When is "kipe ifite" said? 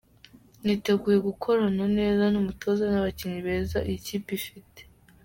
4.05-4.81